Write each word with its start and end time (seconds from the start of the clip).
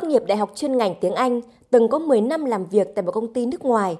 Tốt 0.00 0.08
nghiệp 0.08 0.22
Đại 0.26 0.38
học 0.38 0.52
chuyên 0.54 0.76
ngành 0.76 0.94
tiếng 1.00 1.14
Anh, 1.14 1.40
từng 1.70 1.88
có 1.88 1.98
10 1.98 2.20
năm 2.20 2.44
làm 2.44 2.66
việc 2.66 2.94
tại 2.94 3.02
một 3.02 3.12
công 3.12 3.32
ty 3.32 3.46
nước 3.46 3.64
ngoài. 3.64 3.96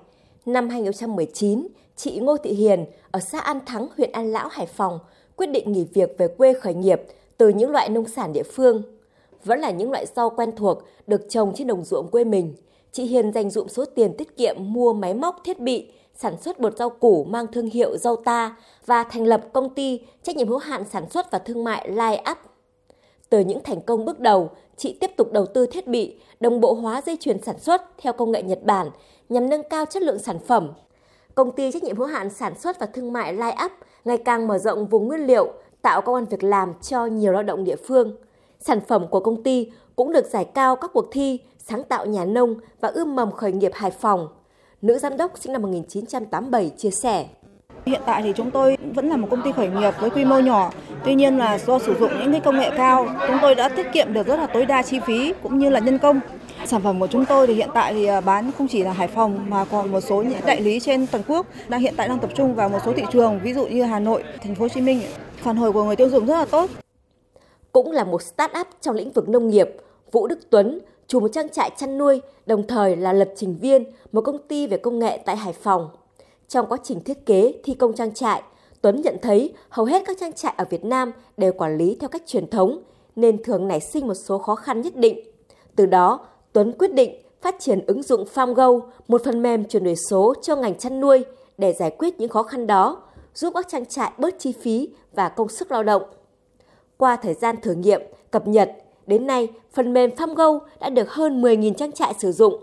Năm 0.46 0.68
2019, 0.68 1.68
chị 1.96 2.18
Ngô 2.18 2.36
Thị 2.36 2.50
Hiền 2.50 2.84
ở 3.10 3.20
xã 3.20 3.38
An 3.38 3.58
Thắng, 3.66 3.88
huyện 3.96 4.12
An 4.12 4.32
Lão, 4.32 4.48
Hải 4.48 4.66
Phòng 4.66 4.98
quyết 5.36 5.46
định 5.46 5.72
nghỉ 5.72 5.86
việc 5.94 6.18
về 6.18 6.28
quê 6.28 6.52
khởi 6.52 6.74
nghiệp 6.74 7.02
từ 7.36 7.48
những 7.48 7.70
loại 7.70 7.88
nông 7.88 8.08
sản 8.08 8.32
địa 8.32 8.42
phương. 8.42 8.82
Vẫn 9.44 9.60
là 9.60 9.70
những 9.70 9.90
loại 9.90 10.06
rau 10.06 10.30
quen 10.30 10.56
thuộc 10.56 10.78
được 11.06 11.20
trồng 11.28 11.52
trên 11.54 11.66
đồng 11.66 11.84
ruộng 11.84 12.08
quê 12.08 12.24
mình. 12.24 12.54
Chị 12.92 13.04
Hiền 13.04 13.32
dành 13.32 13.50
dụm 13.50 13.68
số 13.68 13.84
tiền 13.84 14.16
tiết 14.18 14.36
kiệm 14.36 14.56
mua 14.58 14.92
máy 14.92 15.14
móc 15.14 15.40
thiết 15.44 15.60
bị, 15.60 15.92
sản 16.14 16.34
xuất 16.40 16.60
bột 16.60 16.76
rau 16.76 16.90
củ 16.90 17.24
mang 17.24 17.46
thương 17.46 17.66
hiệu 17.66 17.96
rau 17.96 18.16
ta 18.16 18.56
và 18.86 19.04
thành 19.04 19.24
lập 19.24 19.40
công 19.52 19.74
ty 19.74 20.00
trách 20.22 20.36
nhiệm 20.36 20.48
hữu 20.48 20.58
hạn 20.58 20.84
sản 20.92 21.10
xuất 21.10 21.30
và 21.30 21.38
thương 21.38 21.64
mại 21.64 21.90
Lai 21.90 22.24
Up. 22.30 22.38
Từ 23.30 23.40
những 23.40 23.62
thành 23.62 23.80
công 23.80 24.04
bước 24.04 24.20
đầu, 24.20 24.50
chị 24.76 24.96
tiếp 25.00 25.10
tục 25.16 25.32
đầu 25.32 25.46
tư 25.46 25.66
thiết 25.66 25.86
bị, 25.86 26.16
đồng 26.40 26.60
bộ 26.60 26.74
hóa 26.74 27.02
dây 27.06 27.16
chuyền 27.20 27.42
sản 27.42 27.58
xuất 27.58 27.82
theo 27.98 28.12
công 28.12 28.30
nghệ 28.30 28.42
Nhật 28.42 28.62
Bản 28.62 28.90
nhằm 29.28 29.50
nâng 29.50 29.62
cao 29.70 29.84
chất 29.84 30.02
lượng 30.02 30.18
sản 30.18 30.38
phẩm. 30.46 30.72
Công 31.34 31.52
ty 31.52 31.72
trách 31.72 31.84
nhiệm 31.84 31.96
hữu 31.96 32.06
hạn 32.06 32.30
sản 32.30 32.58
xuất 32.58 32.80
và 32.80 32.86
thương 32.86 33.12
mại 33.12 33.32
Live 33.32 33.56
Up 33.64 33.72
ngày 34.04 34.18
càng 34.18 34.46
mở 34.46 34.58
rộng 34.58 34.86
vùng 34.86 35.08
nguyên 35.08 35.26
liệu, 35.26 35.52
tạo 35.82 36.00
công 36.00 36.14
an 36.14 36.24
việc 36.24 36.42
làm 36.42 36.74
cho 36.82 37.06
nhiều 37.06 37.32
lao 37.32 37.42
động 37.42 37.64
địa 37.64 37.76
phương. 37.76 38.16
Sản 38.60 38.80
phẩm 38.88 39.06
của 39.10 39.20
công 39.20 39.42
ty 39.42 39.72
cũng 39.96 40.12
được 40.12 40.26
giải 40.26 40.44
cao 40.44 40.76
các 40.76 40.90
cuộc 40.94 41.08
thi 41.12 41.38
sáng 41.58 41.84
tạo 41.84 42.06
nhà 42.06 42.24
nông 42.24 42.54
và 42.80 42.88
ươm 42.88 43.16
mầm 43.16 43.32
khởi 43.32 43.52
nghiệp 43.52 43.72
Hải 43.74 43.90
Phòng. 43.90 44.28
Nữ 44.82 44.98
giám 44.98 45.16
đốc 45.16 45.38
sinh 45.38 45.52
năm 45.52 45.62
1987 45.62 46.70
chia 46.76 46.90
sẻ. 46.90 47.28
Hiện 47.86 48.00
tại 48.06 48.22
thì 48.22 48.32
chúng 48.36 48.50
tôi 48.50 48.76
vẫn 48.94 49.08
là 49.08 49.16
một 49.16 49.28
công 49.30 49.42
ty 49.42 49.52
khởi 49.52 49.68
nghiệp 49.68 49.94
với 50.00 50.10
quy 50.10 50.24
mô 50.24 50.38
nhỏ. 50.38 50.70
Tuy 51.08 51.14
nhiên 51.14 51.38
là 51.38 51.58
do 51.58 51.78
sử 51.78 51.94
dụng 52.00 52.10
những 52.20 52.32
cái 52.32 52.40
công 52.40 52.58
nghệ 52.58 52.70
cao, 52.76 53.06
chúng 53.26 53.36
tôi 53.42 53.54
đã 53.54 53.68
tiết 53.68 53.86
kiệm 53.92 54.12
được 54.12 54.26
rất 54.26 54.36
là 54.36 54.46
tối 54.46 54.66
đa 54.66 54.82
chi 54.82 55.00
phí 55.06 55.32
cũng 55.42 55.58
như 55.58 55.68
là 55.70 55.80
nhân 55.80 55.98
công. 55.98 56.20
Sản 56.66 56.82
phẩm 56.82 57.00
của 57.00 57.06
chúng 57.06 57.24
tôi 57.24 57.46
thì 57.46 57.54
hiện 57.54 57.68
tại 57.74 57.92
thì 57.92 58.06
à, 58.06 58.20
bán 58.20 58.50
không 58.58 58.68
chỉ 58.68 58.82
là 58.82 58.92
Hải 58.92 59.08
Phòng 59.08 59.46
mà 59.50 59.64
còn 59.64 59.92
một 59.92 60.00
số 60.00 60.22
những 60.22 60.38
đại 60.46 60.60
lý 60.60 60.80
trên 60.80 61.06
toàn 61.06 61.24
quốc 61.28 61.46
đang 61.68 61.80
hiện 61.80 61.94
tại 61.96 62.08
đang 62.08 62.18
tập 62.18 62.30
trung 62.34 62.54
vào 62.54 62.68
một 62.68 62.78
số 62.84 62.92
thị 62.92 63.02
trường 63.12 63.40
ví 63.42 63.54
dụ 63.54 63.66
như 63.66 63.82
Hà 63.82 64.00
Nội, 64.00 64.24
Thành 64.42 64.54
phố 64.54 64.64
Hồ 64.64 64.68
Chí 64.68 64.80
Minh. 64.80 65.00
Phản 65.36 65.56
hồi 65.56 65.72
của 65.72 65.84
người 65.84 65.96
tiêu 65.96 66.08
dùng 66.08 66.26
rất 66.26 66.38
là 66.38 66.44
tốt. 66.44 66.70
Cũng 67.72 67.92
là 67.92 68.04
một 68.04 68.20
start-up 68.22 68.64
trong 68.80 68.96
lĩnh 68.96 69.12
vực 69.12 69.28
nông 69.28 69.48
nghiệp, 69.48 69.68
Vũ 70.12 70.26
Đức 70.26 70.38
Tuấn, 70.50 70.78
chủ 71.06 71.20
một 71.20 71.28
trang 71.32 71.48
trại 71.48 71.70
chăn 71.76 71.98
nuôi, 71.98 72.20
đồng 72.46 72.66
thời 72.66 72.96
là 72.96 73.12
lập 73.12 73.28
trình 73.36 73.58
viên 73.60 73.84
một 74.12 74.20
công 74.20 74.38
ty 74.48 74.66
về 74.66 74.76
công 74.76 74.98
nghệ 74.98 75.18
tại 75.24 75.36
Hải 75.36 75.52
Phòng. 75.52 75.88
Trong 76.48 76.66
quá 76.66 76.78
trình 76.82 77.00
thiết 77.00 77.26
kế, 77.26 77.54
thi 77.64 77.74
công 77.74 77.92
trang 77.92 78.14
trại, 78.14 78.42
Tuấn 78.82 79.02
nhận 79.02 79.16
thấy 79.22 79.54
hầu 79.68 79.86
hết 79.86 80.02
các 80.06 80.16
trang 80.20 80.32
trại 80.32 80.54
ở 80.56 80.64
Việt 80.70 80.84
Nam 80.84 81.12
đều 81.36 81.52
quản 81.52 81.76
lý 81.76 81.96
theo 82.00 82.08
cách 82.08 82.22
truyền 82.26 82.50
thống, 82.50 82.82
nên 83.16 83.42
thường 83.42 83.68
nảy 83.68 83.80
sinh 83.80 84.06
một 84.06 84.14
số 84.14 84.38
khó 84.38 84.54
khăn 84.54 84.80
nhất 84.80 84.96
định. 84.96 85.20
Từ 85.76 85.86
đó, 85.86 86.26
Tuấn 86.52 86.72
quyết 86.78 86.94
định 86.94 87.22
phát 87.42 87.56
triển 87.58 87.86
ứng 87.86 88.02
dụng 88.02 88.24
FarmGo, 88.34 88.80
một 89.08 89.24
phần 89.24 89.42
mềm 89.42 89.64
chuyển 89.64 89.84
đổi 89.84 89.96
số 90.10 90.34
cho 90.42 90.56
ngành 90.56 90.78
chăn 90.78 91.00
nuôi 91.00 91.24
để 91.58 91.72
giải 91.72 91.90
quyết 91.98 92.20
những 92.20 92.28
khó 92.28 92.42
khăn 92.42 92.66
đó, 92.66 93.02
giúp 93.34 93.52
các 93.54 93.68
trang 93.68 93.86
trại 93.86 94.12
bớt 94.18 94.38
chi 94.38 94.52
phí 94.62 94.88
và 95.12 95.28
công 95.28 95.48
sức 95.48 95.72
lao 95.72 95.82
động. 95.82 96.02
Qua 96.96 97.16
thời 97.16 97.34
gian 97.34 97.56
thử 97.62 97.74
nghiệm, 97.74 98.00
cập 98.30 98.48
nhật, 98.48 98.72
đến 99.06 99.26
nay 99.26 99.48
phần 99.72 99.92
mềm 99.92 100.10
FarmGo 100.10 100.58
đã 100.80 100.90
được 100.90 101.10
hơn 101.10 101.42
10.000 101.42 101.74
trang 101.74 101.92
trại 101.92 102.14
sử 102.18 102.32
dụng. 102.32 102.54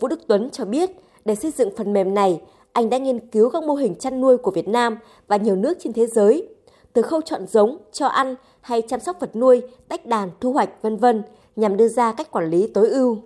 Vũ 0.00 0.08
Đức 0.08 0.20
Tuấn 0.28 0.50
cho 0.50 0.64
biết, 0.64 0.90
để 1.24 1.34
xây 1.34 1.50
dựng 1.50 1.76
phần 1.76 1.92
mềm 1.92 2.14
này, 2.14 2.40
anh 2.74 2.90
đã 2.90 2.98
nghiên 2.98 3.18
cứu 3.18 3.50
các 3.50 3.62
mô 3.62 3.74
hình 3.74 3.94
chăn 3.94 4.20
nuôi 4.20 4.36
của 4.38 4.50
Việt 4.50 4.68
Nam 4.68 4.96
và 5.28 5.36
nhiều 5.36 5.56
nước 5.56 5.78
trên 5.80 5.92
thế 5.92 6.06
giới, 6.06 6.48
từ 6.92 7.02
khâu 7.02 7.20
chọn 7.20 7.46
giống, 7.46 7.78
cho 7.92 8.06
ăn 8.06 8.34
hay 8.60 8.82
chăm 8.82 9.00
sóc 9.00 9.16
vật 9.20 9.36
nuôi, 9.36 9.62
tách 9.88 10.06
đàn, 10.06 10.30
thu 10.40 10.52
hoạch, 10.52 10.82
vân 10.82 10.96
vân 10.96 11.22
nhằm 11.56 11.76
đưa 11.76 11.88
ra 11.88 12.12
cách 12.12 12.30
quản 12.30 12.50
lý 12.50 12.66
tối 12.74 12.88
ưu. 12.88 13.18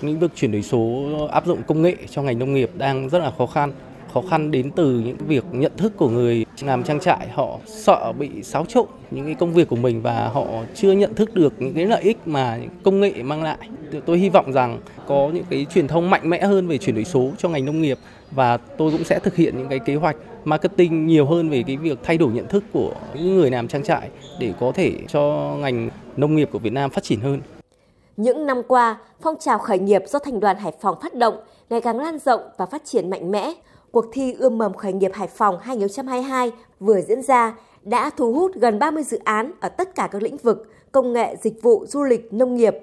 Lĩnh 0.00 0.20
vực 0.20 0.30
chuyển 0.34 0.52
đổi 0.52 0.62
số 0.62 1.02
áp 1.30 1.46
dụng 1.46 1.62
công 1.66 1.82
nghệ 1.82 1.96
cho 2.10 2.22
ngành 2.22 2.38
nông 2.38 2.54
nghiệp 2.54 2.70
đang 2.76 3.08
rất 3.08 3.18
là 3.18 3.32
khó 3.38 3.46
khăn. 3.46 3.72
Khó 4.14 4.22
khăn 4.30 4.50
đến 4.50 4.70
từ 4.70 4.90
những 4.90 5.16
việc 5.26 5.44
nhận 5.52 5.72
thức 5.76 5.92
của 5.96 6.08
người 6.08 6.46
làm 6.62 6.82
trang 6.84 7.00
trại, 7.00 7.28
họ 7.28 7.58
sợ 7.66 8.12
bị 8.18 8.42
xáo 8.42 8.64
trộn 8.64 8.86
những 9.10 9.24
cái 9.24 9.34
công 9.34 9.52
việc 9.52 9.68
của 9.68 9.76
mình 9.76 10.02
và 10.02 10.28
họ 10.28 10.44
chưa 10.74 10.92
nhận 10.92 11.14
thức 11.14 11.34
được 11.34 11.52
những 11.58 11.74
cái 11.74 11.86
lợi 11.86 12.02
ích 12.02 12.18
mà 12.26 12.58
công 12.82 13.00
nghệ 13.00 13.12
mang 13.22 13.42
lại. 13.42 13.58
Tôi 14.06 14.18
hy 14.18 14.28
vọng 14.28 14.52
rằng 14.52 14.78
có 15.06 15.30
những 15.34 15.44
cái 15.50 15.66
truyền 15.74 15.88
thông 15.88 16.10
mạnh 16.10 16.30
mẽ 16.30 16.40
hơn 16.40 16.68
về 16.68 16.78
chuyển 16.78 16.94
đổi 16.94 17.04
số 17.04 17.30
cho 17.38 17.48
ngành 17.48 17.64
nông 17.64 17.82
nghiệp 17.82 17.98
và 18.30 18.56
tôi 18.56 18.90
cũng 18.90 19.04
sẽ 19.04 19.18
thực 19.18 19.36
hiện 19.36 19.58
những 19.58 19.68
cái 19.68 19.78
kế 19.78 19.94
hoạch 19.94 20.16
marketing 20.44 21.06
nhiều 21.06 21.26
hơn 21.26 21.50
về 21.50 21.62
cái 21.66 21.76
việc 21.76 21.98
thay 22.02 22.18
đổi 22.18 22.32
nhận 22.32 22.48
thức 22.48 22.64
của 22.72 22.92
những 23.14 23.36
người 23.36 23.50
làm 23.50 23.68
trang 23.68 23.82
trại 23.82 24.08
để 24.38 24.52
có 24.60 24.72
thể 24.74 24.92
cho 25.08 25.54
ngành 25.60 25.90
nông 26.16 26.36
nghiệp 26.36 26.48
của 26.52 26.58
Việt 26.58 26.72
Nam 26.72 26.90
phát 26.90 27.04
triển 27.04 27.20
hơn. 27.20 27.40
Những 28.16 28.46
năm 28.46 28.62
qua, 28.68 28.96
phong 29.20 29.34
trào 29.40 29.58
khởi 29.58 29.78
nghiệp 29.78 30.02
do 30.06 30.18
Thành 30.18 30.40
đoàn 30.40 30.56
Hải 30.56 30.72
Phòng 30.80 30.96
phát 31.02 31.14
động 31.14 31.34
ngày 31.70 31.80
càng 31.80 31.98
lan 31.98 32.18
rộng 32.18 32.40
và 32.58 32.66
phát 32.66 32.84
triển 32.84 33.10
mạnh 33.10 33.30
mẽ. 33.30 33.52
Cuộc 33.92 34.06
thi 34.12 34.32
ươm 34.38 34.58
mầm 34.58 34.74
khởi 34.74 34.92
nghiệp 34.92 35.10
Hải 35.14 35.28
Phòng 35.28 35.58
2022 35.62 36.52
vừa 36.80 37.00
diễn 37.00 37.22
ra 37.22 37.54
đã 37.82 38.10
thu 38.16 38.32
hút 38.32 38.54
gần 38.54 38.78
30 38.78 39.02
dự 39.02 39.18
án 39.24 39.52
ở 39.60 39.68
tất 39.68 39.94
cả 39.94 40.08
các 40.12 40.22
lĩnh 40.22 40.36
vực 40.36 40.68
công 40.92 41.12
nghệ, 41.12 41.36
dịch 41.42 41.62
vụ, 41.62 41.86
du 41.86 42.02
lịch, 42.02 42.32
nông 42.32 42.56
nghiệp. 42.56 42.74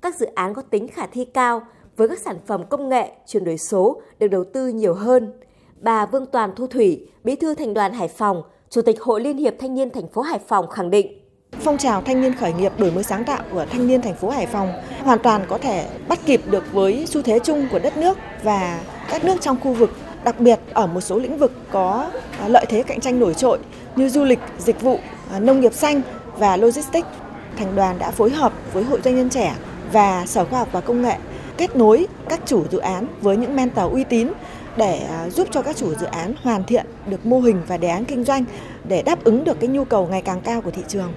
Các 0.00 0.16
dự 0.16 0.26
án 0.26 0.54
có 0.54 0.62
tính 0.62 0.88
khả 0.88 1.06
thi 1.06 1.24
cao 1.24 1.62
với 1.96 2.08
các 2.08 2.18
sản 2.18 2.36
phẩm 2.46 2.62
công 2.68 2.88
nghệ, 2.88 3.12
chuyển 3.26 3.44
đổi 3.44 3.58
số 3.58 4.02
được 4.18 4.28
đầu 4.28 4.44
tư 4.44 4.68
nhiều 4.68 4.94
hơn. 4.94 5.32
Bà 5.80 6.06
Vương 6.06 6.26
Toàn 6.26 6.50
Thu 6.56 6.66
Thủy, 6.66 7.08
Bí 7.24 7.36
thư 7.36 7.54
Thành 7.54 7.74
đoàn 7.74 7.92
Hải 7.92 8.08
Phòng, 8.08 8.42
Chủ 8.70 8.82
tịch 8.82 9.00
Hội 9.02 9.20
Liên 9.20 9.36
hiệp 9.36 9.54
Thanh 9.58 9.74
niên 9.74 9.90
thành 9.90 10.08
phố 10.08 10.22
Hải 10.22 10.38
Phòng 10.38 10.70
khẳng 10.70 10.90
định 10.90 11.24
Phong 11.60 11.78
trào 11.78 12.02
thanh 12.02 12.20
niên 12.20 12.34
khởi 12.34 12.52
nghiệp 12.52 12.72
đổi 12.78 12.90
mới 12.90 13.04
sáng 13.04 13.24
tạo 13.24 13.42
của 13.52 13.66
thanh 13.70 13.86
niên 13.86 14.02
thành 14.02 14.14
phố 14.14 14.30
Hải 14.30 14.46
Phòng 14.46 14.72
hoàn 15.02 15.18
toàn 15.18 15.44
có 15.48 15.58
thể 15.58 15.86
bắt 16.08 16.18
kịp 16.26 16.40
được 16.50 16.72
với 16.72 17.06
xu 17.06 17.22
thế 17.22 17.38
chung 17.38 17.68
của 17.70 17.78
đất 17.78 17.96
nước 17.96 18.18
và 18.42 18.80
các 19.08 19.24
nước 19.24 19.40
trong 19.40 19.56
khu 19.60 19.72
vực, 19.72 19.90
đặc 20.24 20.40
biệt 20.40 20.60
ở 20.72 20.86
một 20.86 21.00
số 21.00 21.18
lĩnh 21.18 21.38
vực 21.38 21.52
có 21.70 22.10
à, 22.40 22.48
lợi 22.48 22.66
thế 22.68 22.82
cạnh 22.82 23.00
tranh 23.00 23.20
nổi 23.20 23.34
trội 23.34 23.58
như 23.96 24.08
du 24.08 24.24
lịch, 24.24 24.38
dịch 24.58 24.80
vụ, 24.80 24.98
à, 25.32 25.38
nông 25.38 25.60
nghiệp 25.60 25.74
xanh 25.74 26.02
và 26.38 26.56
logistics. 26.56 27.08
Thành 27.56 27.76
đoàn 27.76 27.98
đã 27.98 28.10
phối 28.10 28.30
hợp 28.30 28.52
với 28.72 28.84
Hội 28.84 29.00
doanh 29.04 29.16
nhân 29.16 29.30
trẻ 29.30 29.54
và 29.92 30.26
Sở 30.26 30.44
Khoa 30.44 30.58
học 30.58 30.68
và 30.72 30.80
Công 30.80 31.02
nghệ 31.02 31.16
kết 31.56 31.76
nối 31.76 32.06
các 32.28 32.40
chủ 32.46 32.64
dự 32.70 32.78
án 32.78 33.06
với 33.20 33.36
những 33.36 33.56
mentor 33.56 33.92
uy 33.92 34.04
tín 34.04 34.28
để 34.76 34.98
à, 34.98 35.28
giúp 35.30 35.48
cho 35.50 35.62
các 35.62 35.76
chủ 35.76 35.94
dự 35.94 36.06
án 36.06 36.34
hoàn 36.42 36.64
thiện 36.64 36.86
được 37.06 37.26
mô 37.26 37.40
hình 37.40 37.62
và 37.66 37.76
đề 37.76 37.88
án 37.88 38.04
kinh 38.04 38.24
doanh 38.24 38.44
để 38.88 39.02
đáp 39.02 39.24
ứng 39.24 39.44
được 39.44 39.60
cái 39.60 39.68
nhu 39.68 39.84
cầu 39.84 40.06
ngày 40.06 40.22
càng 40.22 40.40
cao 40.40 40.60
của 40.60 40.70
thị 40.70 40.82
trường. 40.88 41.12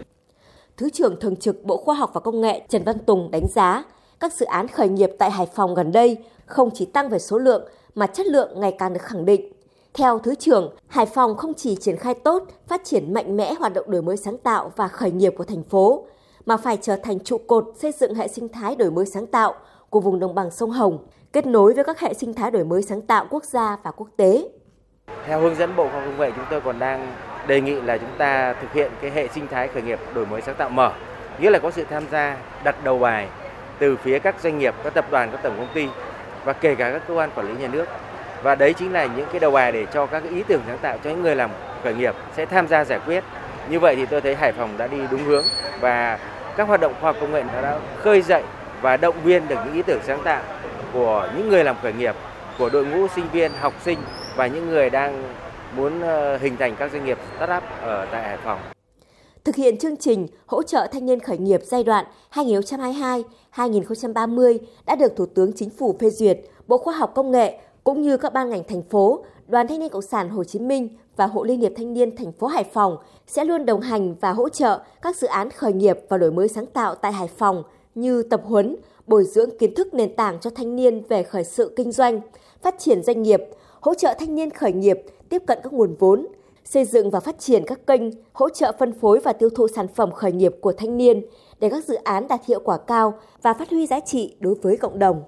Thứ 0.77 0.89
trưởng 0.89 1.19
Thường 1.19 1.35
trực 1.35 1.63
Bộ 1.63 1.77
Khoa 1.77 1.95
học 1.95 2.11
và 2.13 2.19
Công 2.19 2.41
nghệ 2.41 2.61
Trần 2.69 2.83
Văn 2.83 2.99
Tùng 2.99 3.31
đánh 3.31 3.45
giá 3.55 3.83
các 4.19 4.33
dự 4.33 4.45
án 4.45 4.67
khởi 4.67 4.89
nghiệp 4.89 5.09
tại 5.19 5.31
Hải 5.31 5.47
Phòng 5.55 5.75
gần 5.75 5.91
đây 5.91 6.17
không 6.45 6.69
chỉ 6.73 6.85
tăng 6.85 7.09
về 7.09 7.19
số 7.19 7.37
lượng 7.37 7.67
mà 7.97 8.07
chất 8.07 8.25
lượng 8.25 8.59
ngày 8.59 8.75
càng 8.79 8.93
được 8.93 9.01
khẳng 9.01 9.25
định. 9.25 9.51
Theo 9.93 10.19
Thứ 10.19 10.35
trưởng, 10.35 10.75
Hải 10.87 11.05
Phòng 11.05 11.37
không 11.37 11.53
chỉ 11.53 11.75
triển 11.75 11.97
khai 11.97 12.13
tốt, 12.13 12.43
phát 12.67 12.81
triển 12.83 13.13
mạnh 13.13 13.37
mẽ 13.37 13.53
hoạt 13.53 13.73
động 13.73 13.91
đổi 13.91 14.01
mới 14.01 14.17
sáng 14.17 14.37
tạo 14.37 14.71
và 14.75 14.87
khởi 14.87 15.11
nghiệp 15.11 15.33
của 15.37 15.43
thành 15.43 15.63
phố, 15.63 16.05
mà 16.45 16.57
phải 16.57 16.77
trở 16.81 16.95
thành 16.95 17.19
trụ 17.19 17.37
cột 17.47 17.65
xây 17.77 17.91
dựng 17.91 18.15
hệ 18.15 18.27
sinh 18.27 18.49
thái 18.49 18.75
đổi 18.75 18.91
mới 18.91 19.05
sáng 19.05 19.27
tạo 19.27 19.53
của 19.89 19.99
vùng 19.99 20.19
đồng 20.19 20.35
bằng 20.35 20.51
sông 20.51 20.71
Hồng, 20.71 21.07
kết 21.33 21.45
nối 21.45 21.73
với 21.73 21.83
các 21.83 21.99
hệ 21.99 22.13
sinh 22.13 22.33
thái 22.33 22.51
đổi 22.51 22.63
mới 22.63 22.81
sáng 22.81 23.01
tạo 23.01 23.27
quốc 23.29 23.43
gia 23.43 23.77
và 23.83 23.91
quốc 23.91 24.07
tế. 24.17 24.49
Theo 25.25 25.39
hướng 25.41 25.55
dẫn 25.55 25.75
Bộ 25.75 25.83
Khoa 25.83 25.93
học 25.93 26.03
Công 26.05 26.19
nghệ, 26.19 26.31
chúng 26.35 26.45
tôi 26.49 26.61
còn 26.61 26.79
đang 26.79 27.13
đề 27.47 27.61
nghị 27.61 27.81
là 27.81 27.97
chúng 27.97 28.17
ta 28.17 28.53
thực 28.61 28.73
hiện 28.73 28.91
cái 29.01 29.11
hệ 29.11 29.27
sinh 29.27 29.47
thái 29.47 29.67
khởi 29.67 29.83
nghiệp 29.83 29.99
đổi 30.13 30.25
mới 30.25 30.41
sáng 30.41 30.55
tạo 30.57 30.69
mở, 30.69 30.91
nghĩa 31.39 31.49
là 31.49 31.59
có 31.59 31.71
sự 31.71 31.83
tham 31.89 32.03
gia 32.11 32.37
đặt 32.63 32.83
đầu 32.83 32.99
bài 32.99 33.27
từ 33.79 33.95
phía 33.95 34.19
các 34.19 34.35
doanh 34.43 34.59
nghiệp, 34.59 34.75
các 34.83 34.93
tập 34.93 35.05
đoàn, 35.11 35.29
các 35.31 35.39
tổng 35.43 35.53
công 35.57 35.67
ty 35.73 35.87
và 36.47 36.53
kể 36.53 36.75
cả 36.75 36.91
các 36.91 37.01
cơ 37.07 37.13
quan 37.13 37.29
quản 37.35 37.47
lý 37.47 37.61
nhà 37.61 37.67
nước. 37.67 37.85
Và 38.43 38.55
đấy 38.55 38.73
chính 38.73 38.93
là 38.93 39.05
những 39.05 39.27
cái 39.31 39.39
đầu 39.39 39.51
bài 39.51 39.71
để 39.71 39.85
cho 39.93 40.05
các 40.05 40.23
ý 40.31 40.43
tưởng 40.47 40.61
sáng 40.67 40.77
tạo 40.77 40.97
cho 41.03 41.09
những 41.09 41.23
người 41.23 41.35
làm 41.35 41.49
khởi 41.83 41.93
nghiệp 41.93 42.15
sẽ 42.35 42.45
tham 42.45 42.67
gia 42.67 42.85
giải 42.85 42.99
quyết. 43.05 43.23
Như 43.69 43.79
vậy 43.79 43.95
thì 43.95 44.05
tôi 44.05 44.21
thấy 44.21 44.35
Hải 44.35 44.51
Phòng 44.51 44.77
đã 44.77 44.87
đi 44.87 44.97
đúng 45.11 45.23
hướng 45.23 45.45
và 45.79 46.19
các 46.57 46.67
hoạt 46.67 46.79
động 46.79 46.93
khoa 47.01 47.11
học 47.11 47.15
công 47.21 47.31
nghệ 47.31 47.43
đã 47.61 47.79
khơi 47.97 48.21
dậy 48.21 48.43
và 48.81 48.97
động 48.97 49.15
viên 49.23 49.47
được 49.47 49.55
những 49.65 49.73
ý 49.73 49.81
tưởng 49.81 49.99
sáng 50.03 50.23
tạo 50.23 50.41
của 50.93 51.29
những 51.37 51.49
người 51.49 51.63
làm 51.63 51.75
khởi 51.81 51.93
nghiệp, 51.93 52.15
của 52.57 52.69
đội 52.69 52.85
ngũ 52.85 53.07
sinh 53.07 53.25
viên, 53.31 53.51
học 53.59 53.73
sinh 53.81 53.99
và 54.35 54.47
những 54.47 54.69
người 54.69 54.89
đang 54.89 55.23
muốn 55.75 56.01
ờ, 56.01 56.37
hình 56.37 56.57
thành 56.57 56.75
các 56.75 56.91
doanh 56.91 57.05
nghiệp 57.05 57.17
startup 57.37 57.63
ở 57.81 58.07
tại 58.11 58.23
Hải 58.23 58.37
Phòng. 58.37 58.76
Thực 59.47 59.55
hiện 59.55 59.77
chương 59.77 59.97
trình 59.97 60.27
hỗ 60.45 60.63
trợ 60.63 60.87
thanh 60.91 61.05
niên 61.05 61.19
khởi 61.19 61.37
nghiệp 61.37 61.61
giai 61.65 61.83
đoạn 61.83 62.05
2022-2030 62.33 64.57
đã 64.85 64.95
được 64.95 65.15
Thủ 65.15 65.25
tướng 65.25 65.53
Chính 65.53 65.69
phủ 65.69 65.95
phê 65.99 66.09
duyệt, 66.09 66.39
Bộ 66.67 66.77
Khoa 66.77 66.97
học 66.97 67.11
Công 67.15 67.31
nghệ 67.31 67.59
cũng 67.83 68.01
như 68.01 68.17
các 68.17 68.33
ban 68.33 68.49
ngành 68.49 68.63
thành 68.67 68.81
phố, 68.81 69.23
Đoàn 69.47 69.67
Thanh 69.67 69.79
niên 69.79 69.89
Cộng 69.89 70.01
sản 70.01 70.29
Hồ 70.29 70.43
Chí 70.43 70.59
Minh 70.59 70.89
và 71.15 71.27
Hội 71.27 71.47
Liên 71.47 71.59
hiệp 71.59 71.71
Thanh 71.77 71.93
niên 71.93 72.15
thành 72.15 72.31
phố 72.31 72.47
Hải 72.47 72.63
Phòng 72.63 72.97
sẽ 73.27 73.45
luôn 73.45 73.65
đồng 73.65 73.81
hành 73.81 74.15
và 74.21 74.31
hỗ 74.31 74.49
trợ 74.49 74.79
các 75.01 75.15
dự 75.15 75.27
án 75.27 75.49
khởi 75.49 75.73
nghiệp 75.73 75.97
và 76.09 76.17
đổi 76.17 76.31
mới 76.31 76.47
sáng 76.47 76.65
tạo 76.65 76.95
tại 76.95 77.11
Hải 77.11 77.27
Phòng 77.27 77.63
như 77.95 78.23
tập 78.23 78.41
huấn, 78.45 78.75
bồi 79.07 79.23
dưỡng 79.23 79.57
kiến 79.57 79.75
thức 79.75 79.93
nền 79.93 80.15
tảng 80.15 80.39
cho 80.39 80.49
thanh 80.49 80.75
niên 80.75 81.03
về 81.09 81.23
khởi 81.23 81.43
sự 81.43 81.73
kinh 81.75 81.91
doanh, 81.91 82.21
phát 82.61 82.79
triển 82.79 83.03
doanh 83.03 83.23
nghiệp, 83.23 83.41
hỗ 83.79 83.93
trợ 83.93 84.13
thanh 84.19 84.35
niên 84.35 84.49
khởi 84.49 84.73
nghiệp 84.73 85.01
tiếp 85.29 85.43
cận 85.47 85.59
các 85.63 85.73
nguồn 85.73 85.95
vốn, 85.99 86.27
xây 86.69 86.85
dựng 86.85 87.09
và 87.11 87.19
phát 87.19 87.39
triển 87.39 87.63
các 87.67 87.87
kênh, 87.87 88.01
hỗ 88.33 88.49
trợ 88.49 88.71
phân 88.79 88.99
phối 88.99 89.19
và 89.19 89.33
tiêu 89.33 89.49
thụ 89.49 89.67
sản 89.67 89.87
phẩm 89.95 90.11
khởi 90.11 90.31
nghiệp 90.31 90.55
của 90.61 90.73
thanh 90.73 90.97
niên 90.97 91.21
để 91.59 91.69
các 91.69 91.85
dự 91.85 91.95
án 91.95 92.27
đạt 92.27 92.45
hiệu 92.45 92.59
quả 92.59 92.77
cao 92.77 93.19
và 93.41 93.53
phát 93.53 93.69
huy 93.69 93.87
giá 93.87 93.99
trị 93.99 94.35
đối 94.39 94.55
với 94.55 94.77
cộng 94.77 94.99
đồng. 94.99 95.23